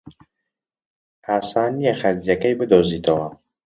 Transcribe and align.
ئاسان 1.27 1.71
نییە 1.79 1.93
خەرجییەکەی 2.01 2.57
بدۆزیتەوە. 2.59 3.27